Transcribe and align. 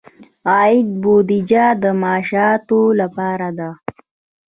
عادي 0.51 0.79
بودجه 1.01 1.65
د 1.83 1.85
معاشاتو 2.01 2.81
لپاره 2.99 3.47
ده 3.57 3.69